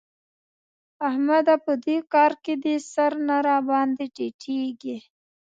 احمده! 1.07 1.55
په 1.65 1.73
دې 1.85 1.97
کار 2.13 2.31
کې 2.43 2.53
دي 2.63 2.75
سر 2.91 3.11
نه 3.27 3.37
راباندې 3.47 4.05
ټيټېږي. 4.15 4.97